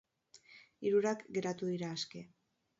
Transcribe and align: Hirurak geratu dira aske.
Hirurak 0.87 1.23
geratu 1.37 1.71
dira 1.77 1.93
aske. 2.01 2.27